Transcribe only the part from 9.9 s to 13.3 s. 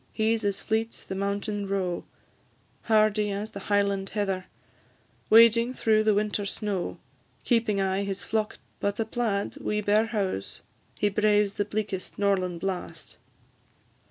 houghs, He braves the bleakest norlan' blast.